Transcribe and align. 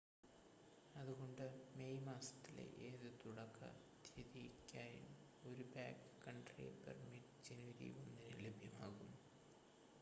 അതുകൊണ്ട് 0.95 1.43
മേയ് 1.75 1.99
മാസത്തിലെ 2.05 2.65
ഏത് 2.85 3.05
തുടക്ക 3.19 3.59
തീയതിക്കായും 4.07 5.05
ഒരു 5.43 5.65
ബാക്ക്‌കൺട്രി 5.75 6.67
പെർമിറ്റ് 6.83 7.43
ജനുവരി 7.49 7.89
1-ന് 7.99 8.31
ലഭ്യമാകും 8.39 9.11